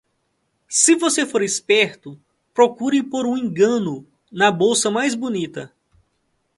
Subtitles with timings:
[0.67, 2.19] Se você for esperto,
[2.55, 5.71] procure por um engano na bolsa mais bonita.